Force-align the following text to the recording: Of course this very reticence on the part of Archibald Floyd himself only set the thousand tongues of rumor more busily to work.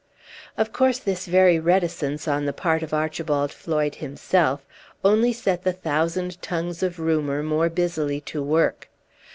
Of 0.57 0.73
course 0.73 0.97
this 0.97 1.27
very 1.27 1.59
reticence 1.59 2.27
on 2.27 2.45
the 2.47 2.53
part 2.53 2.81
of 2.81 2.91
Archibald 2.91 3.51
Floyd 3.51 3.93
himself 3.93 4.65
only 5.05 5.31
set 5.31 5.61
the 5.63 5.73
thousand 5.73 6.41
tongues 6.41 6.81
of 6.81 6.97
rumor 6.97 7.43
more 7.43 7.69
busily 7.69 8.19
to 8.21 8.41
work. 8.41 8.89